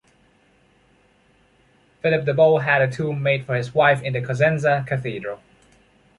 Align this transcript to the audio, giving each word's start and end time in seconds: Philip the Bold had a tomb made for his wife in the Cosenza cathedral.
Philip 2.01 2.25
the 2.25 2.33
Bold 2.33 2.63
had 2.63 2.81
a 2.81 2.89
tomb 2.91 3.21
made 3.21 3.45
for 3.45 3.53
his 3.53 3.75
wife 3.75 4.01
in 4.01 4.13
the 4.13 4.19
Cosenza 4.23 4.83
cathedral. 4.87 5.41